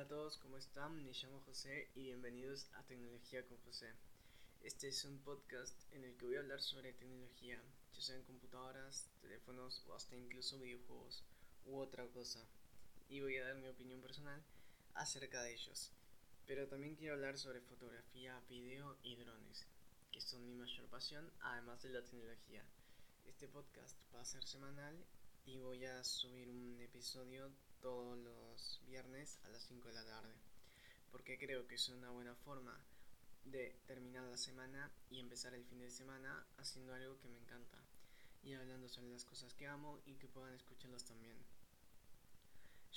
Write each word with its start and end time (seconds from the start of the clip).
Hola 0.00 0.06
a 0.06 0.16
todos, 0.16 0.38
¿cómo 0.38 0.56
están? 0.56 1.04
Me 1.04 1.12
llamo 1.12 1.42
José 1.44 1.90
y 1.94 2.04
bienvenidos 2.04 2.70
a 2.72 2.82
Tecnología 2.84 3.44
con 3.44 3.58
José. 3.58 3.92
Este 4.62 4.88
es 4.88 5.04
un 5.04 5.18
podcast 5.18 5.76
en 5.92 6.04
el 6.04 6.16
que 6.16 6.24
voy 6.24 6.36
a 6.36 6.40
hablar 6.40 6.62
sobre 6.62 6.94
tecnología, 6.94 7.60
ya 7.92 8.00
sean 8.00 8.22
computadoras, 8.22 9.10
teléfonos 9.20 9.84
o 9.86 9.94
hasta 9.94 10.16
incluso 10.16 10.58
videojuegos 10.58 11.22
u 11.66 11.76
otra 11.76 12.06
cosa. 12.06 12.42
Y 13.10 13.20
voy 13.20 13.36
a 13.36 13.44
dar 13.44 13.56
mi 13.56 13.68
opinión 13.68 14.00
personal 14.00 14.42
acerca 14.94 15.42
de 15.42 15.52
ellos. 15.52 15.92
Pero 16.46 16.66
también 16.66 16.96
quiero 16.96 17.12
hablar 17.12 17.36
sobre 17.36 17.60
fotografía, 17.60 18.40
video 18.48 18.96
y 19.02 19.16
drones, 19.16 19.66
que 20.10 20.22
son 20.22 20.46
mi 20.46 20.54
mayor 20.54 20.88
pasión, 20.88 21.30
además 21.40 21.82
de 21.82 21.90
la 21.90 22.02
tecnología. 22.02 22.64
Este 23.26 23.48
podcast 23.48 23.98
va 24.14 24.22
a 24.22 24.24
ser 24.24 24.44
semanal 24.44 24.96
y 25.44 25.58
voy 25.58 25.84
a 25.84 26.02
subir 26.04 26.48
un 26.48 26.80
episodio 26.80 27.52
todos 27.80 28.18
los 28.18 28.80
viernes 28.86 29.38
a 29.44 29.48
las 29.48 29.62
5 29.64 29.88
de 29.88 29.94
la 29.94 30.04
tarde, 30.04 30.34
porque 31.10 31.38
creo 31.38 31.66
que 31.66 31.76
es 31.76 31.88
una 31.88 32.10
buena 32.10 32.34
forma 32.34 32.78
de 33.44 33.74
terminar 33.86 34.24
la 34.24 34.36
semana 34.36 34.90
y 35.08 35.18
empezar 35.18 35.54
el 35.54 35.64
fin 35.64 35.80
de 35.80 35.90
semana 35.90 36.46
haciendo 36.58 36.94
algo 36.94 37.18
que 37.18 37.28
me 37.28 37.38
encanta 37.38 37.78
y 38.42 38.54
hablando 38.54 38.88
sobre 38.88 39.10
las 39.10 39.24
cosas 39.24 39.54
que 39.54 39.66
amo 39.66 40.00
y 40.06 40.14
que 40.14 40.28
puedan 40.28 40.54
escucharlos 40.54 41.04
también. 41.04 41.36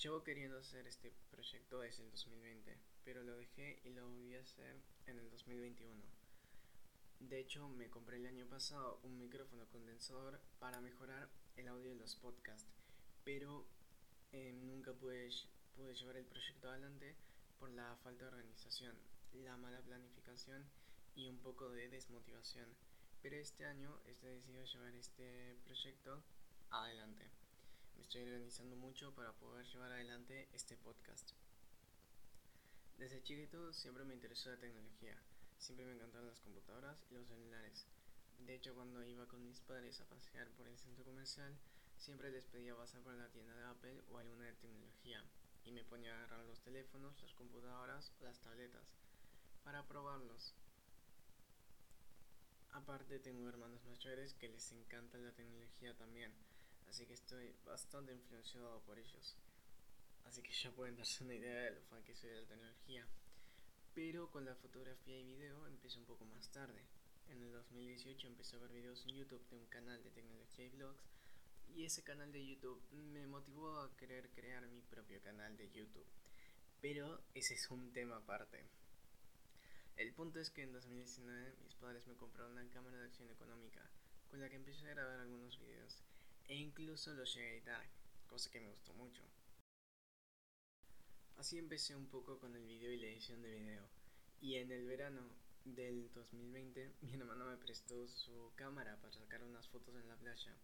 Llevo 0.02 0.24
queriendo 0.24 0.58
hacer 0.58 0.88
este 0.88 1.13
proyecto 1.30 1.80
desde 1.80 2.04
el 2.04 2.12
2020, 2.12 2.77
pero 3.04 3.24
lo 3.24 3.38
dejé 3.38 3.80
y 3.84 3.90
lo 3.91 4.08
volví 4.08 4.36
a 4.36 4.41
hacer 4.41 4.82
en 5.05 5.20
el 5.20 5.30
2021. 5.30 6.02
De 7.20 7.40
hecho, 7.40 7.70
me 7.70 7.90
compré 7.90 8.18
el 8.18 8.26
año 8.26 8.46
pasado 8.48 9.00
un 9.04 9.18
micrófono 9.18 9.66
condensador 9.68 10.41
para 10.60 10.82
mejorar 10.82 11.30
el 11.55 11.68
audio 11.68 11.90
de 11.91 11.96
los 11.96 12.16
podcasts, 12.16 12.68
pero 13.24 13.66
eh, 14.34 14.51
nunca 14.51 14.91
pude, 14.93 15.29
pude 15.76 15.93
llevar 15.93 16.17
el 16.17 16.26
proyecto 16.26 16.70
adelante 16.70 17.15
por 17.59 17.70
la 17.70 17.95
falta 18.03 18.26
de 18.26 18.31
organización, 18.31 18.95
la 19.34 19.55
mala 19.57 19.79
planificación 19.81 20.65
y 21.15 21.29
un 21.29 21.37
poco 21.37 21.70
de 21.70 21.87
desmotivación. 21.87 22.67
Pero 23.21 23.35
este 23.37 23.65
año 23.65 23.99
estoy 24.07 24.31
decidido 24.31 24.65
llevar 24.65 24.95
este 24.95 25.55
proyecto 25.65 26.23
adelante. 26.71 27.29
Me 27.95 28.01
estoy 28.01 28.23
organizando 28.23 28.76
mucho 28.76 29.13
para 29.13 29.31
poder 29.34 29.65
llevar 29.67 29.91
adelante 29.91 30.49
este 30.51 30.76
podcast. 30.77 31.31
Desde 32.98 33.21
chiquito 33.21 33.71
siempre 33.71 34.04
me 34.04 34.15
interesó 34.15 34.49
la 34.49 34.57
tecnología. 34.57 35.15
Siempre 35.57 35.85
me 35.85 35.93
encantaron 35.93 36.27
las 36.27 36.39
computadoras 36.39 37.05
y 37.09 37.13
los 37.13 37.27
celulares. 37.27 37.85
De 38.39 38.55
hecho, 38.55 38.73
cuando 38.73 39.05
iba 39.05 39.27
con 39.27 39.45
mis 39.45 39.61
padres 39.61 40.01
a 40.01 40.05
pasear 40.05 40.49
por 40.57 40.67
el 40.67 40.77
centro 40.77 41.05
comercial, 41.05 41.55
siempre 42.04 42.32
les 42.32 42.46
pedía 42.48 42.76
pasar 42.76 43.01
por 43.01 43.13
la 43.13 43.29
tienda 43.29 43.55
de 43.55 43.63
Apple 43.63 44.01
o 44.12 44.18
alguna 44.18 44.43
de 44.43 44.54
tecnología 44.55 45.23
y 45.63 45.71
me 45.71 45.85
ponía 45.85 46.12
a 46.12 46.18
agarrar 46.18 46.45
los 46.45 46.60
teléfonos, 46.60 47.21
las 47.21 47.34
computadoras 47.34 48.12
o 48.20 48.26
las 48.26 48.41
tabletas 48.41 48.84
para 49.63 49.87
probarlos. 49.87 50.54
Aparte 52.71 53.20
tengo 53.20 53.48
hermanos 53.48 53.85
mayores 53.85 54.34
que 54.34 54.49
les 54.49 54.70
encanta 54.73 55.18
la 55.18 55.32
tecnología 55.32 55.95
también, 55.95 56.34
así 56.90 57.05
que 57.05 57.13
estoy 57.13 57.55
bastante 57.65 58.12
influenciado 58.12 58.82
por 58.82 58.99
ellos. 58.99 59.38
Así 60.26 60.41
que 60.41 60.51
ya 60.51 60.71
pueden 60.71 60.98
darse 60.98 61.23
una 61.23 61.35
idea 61.35 61.62
de 61.62 61.71
lo 61.71 61.82
fan 61.84 62.04
que 62.04 62.15
soy 62.15 62.32
de 62.32 62.41
la 62.41 62.48
tecnología. 62.48 63.07
Pero 63.93 64.29
con 64.29 64.44
la 64.44 64.56
fotografía 64.56 65.19
y 65.19 65.23
video 65.23 65.67
empecé 65.67 66.00
un 66.00 66.06
poco 66.06 66.25
más 66.25 66.50
tarde. 66.51 66.85
En 67.29 67.41
el 67.41 67.53
2018 67.53 68.28
empecé 68.28 68.57
a 68.57 68.59
ver 68.59 68.72
videos 68.72 69.06
en 69.06 69.16
YouTube 69.16 69.47
de 69.50 69.56
un 69.56 69.67
canal 69.67 70.03
de 70.03 70.12
tecnología 70.12 70.66
y 70.66 70.69
vlogs 70.69 71.12
y 71.75 71.85
ese 71.85 72.03
canal 72.03 72.31
de 72.31 72.46
YouTube 72.46 72.81
me 72.91 73.25
motivó 73.25 73.79
a 73.79 73.96
querer 73.97 74.29
crear 74.29 74.68
mi 74.68 74.81
propio 74.81 75.22
canal 75.22 75.57
de 75.57 75.72
YouTube. 75.72 76.06
Pero 76.81 77.23
ese 77.34 77.56
es 77.56 77.69
un 77.72 77.91
tema 77.91 78.17
aparte. 78.17 78.63
El 79.95 80.13
punto 80.13 80.39
es 80.39 80.50
que 80.50 80.63
en 80.63 80.73
2019 80.73 81.56
mis 81.63 81.75
padres 81.75 82.06
me 82.07 82.16
compraron 82.16 82.53
una 82.53 82.69
cámara 82.69 82.97
de 82.97 83.06
acción 83.06 83.29
económica 83.29 83.81
con 84.29 84.39
la 84.39 84.50
que 84.50 84.56
empecé 84.56 84.85
a 84.88 84.94
grabar 84.94 85.19
algunos 85.19 85.59
videos 85.59 86.03
e 86.47 86.56
incluso 86.56 87.13
los 87.13 87.34
llegué 87.34 87.47
a 87.47 87.53
editar, 87.53 87.85
cosa 88.28 88.51
que 88.51 88.59
me 88.59 88.69
gustó 88.69 88.94
mucho. 88.94 89.23
Así 91.38 91.57
empecé 91.57 91.95
un 91.95 92.07
poco 92.07 92.40
con 92.40 92.55
el 92.55 92.66
video 92.66 92.91
y 92.91 92.97
la 92.97 93.07
edición 93.07 93.41
de 93.41 93.51
video. 93.51 93.88
Y 94.41 94.55
en 94.55 94.72
el 94.72 94.85
verano 94.85 95.22
del 95.66 96.11
2020 96.13 96.94
mi 97.01 97.13
hermano 97.13 97.45
me 97.45 97.57
prestó 97.57 98.07
su 98.07 98.51
cámara 98.55 98.97
para 99.01 99.13
sacar 99.13 99.44
unas 99.44 99.67
fotos 99.69 99.95
en 99.95 100.07
la 100.07 100.17
playa 100.17 100.55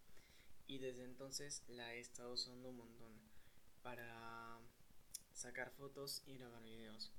y 0.70 0.78
desde 0.78 1.04
entonces 1.04 1.64
la 1.68 1.96
he 1.96 2.00
estado 2.00 2.32
usando 2.34 2.70
un 2.70 2.78
montón 2.78 3.12
para 3.82 4.60
sacar 5.34 5.72
fotos 5.72 6.22
y 6.28 6.38
grabar 6.38 6.64
videos. 6.64 7.12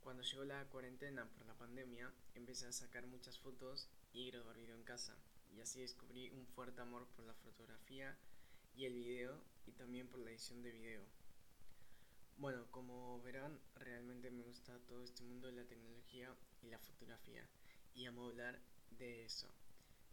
Cuando 0.00 0.22
llegó 0.22 0.44
la 0.44 0.64
cuarentena 0.70 1.28
por 1.28 1.46
la 1.46 1.52
pandemia, 1.58 2.10
empecé 2.34 2.66
a 2.66 2.72
sacar 2.72 3.06
muchas 3.06 3.38
fotos 3.38 3.90
y 4.14 4.30
grabar 4.30 4.56
video 4.56 4.74
en 4.74 4.82
casa. 4.82 5.14
Y 5.54 5.60
así 5.60 5.80
descubrí 5.80 6.30
un 6.30 6.46
fuerte 6.46 6.80
amor 6.80 7.06
por 7.08 7.26
la 7.26 7.34
fotografía 7.34 8.16
y 8.74 8.86
el 8.86 8.94
video 8.94 9.42
y 9.66 9.72
también 9.72 10.08
por 10.08 10.20
la 10.20 10.30
edición 10.30 10.62
de 10.62 10.70
video. 10.70 11.02
Bueno, 12.38 12.66
como 12.70 13.20
verán, 13.20 13.60
realmente 13.74 14.30
me 14.30 14.42
gusta 14.42 14.78
todo 14.86 15.04
este 15.04 15.22
mundo 15.22 15.48
de 15.48 15.52
la 15.52 15.68
tecnología 15.68 16.34
y 16.62 16.68
la 16.68 16.78
fotografía 16.78 17.46
y 17.94 18.06
amo 18.06 18.26
hablar 18.26 18.58
de 18.92 19.26
eso. 19.26 19.48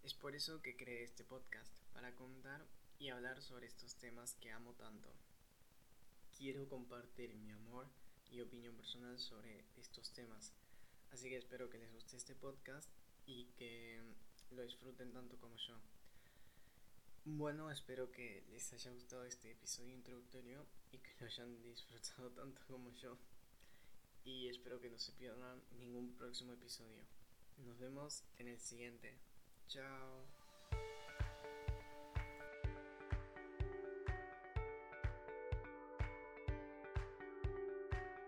Es 0.04 0.14
por 0.14 0.36
eso 0.36 0.62
que 0.62 0.76
creé 0.76 1.04
este 1.04 1.24
podcast, 1.24 1.72
para 1.94 2.14
contar 2.16 2.68
y 3.00 3.08
hablar 3.08 3.42
sobre 3.42 3.68
estos 3.68 3.96
temas 3.96 4.36
que 4.36 4.52
amo 4.52 4.74
tanto. 4.74 5.10
Quiero 6.38 6.68
compartir 6.68 7.34
mi 7.36 7.54
amor 7.54 7.88
y 8.30 8.42
opinión 8.42 8.76
personal 8.76 9.18
sobre 9.18 9.64
estos 9.78 10.12
temas, 10.12 10.52
así 11.12 11.30
que 11.30 11.38
espero 11.38 11.70
que 11.70 11.78
les 11.78 11.94
guste 11.94 12.18
este 12.18 12.36
podcast 12.36 12.90
y 13.26 13.46
que 13.56 14.02
lo 14.52 14.64
disfruten 14.64 15.14
tanto 15.14 15.38
como 15.38 15.56
yo. 15.56 15.80
Bueno, 17.24 17.72
espero 17.72 18.12
que 18.12 18.44
les 18.52 18.74
haya 18.74 18.92
gustado 18.92 19.24
este 19.24 19.52
episodio 19.52 19.94
introductorio 19.94 20.66
y 20.92 20.98
que 20.98 21.16
lo 21.18 21.28
hayan 21.28 21.64
disfrutado 21.64 22.30
tanto 22.36 22.62
como 22.68 22.92
yo. 22.92 23.18
Y 24.26 24.50
espero 24.50 24.82
que 24.82 24.90
no 24.90 25.00
se 25.00 25.14
pierdan 25.14 25.64
ningún 25.80 26.14
próximo 26.18 26.52
episodio. 26.52 27.04
Nos 27.66 27.80
vemos 27.80 28.26
en 28.38 28.50
el 28.50 28.60
siguiente. 28.60 29.18
Chào. 29.68 30.26